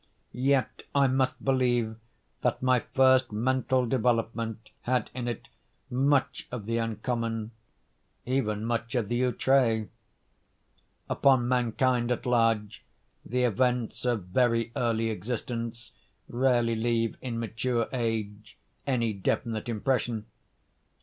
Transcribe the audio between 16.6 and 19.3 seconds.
leave in mature age any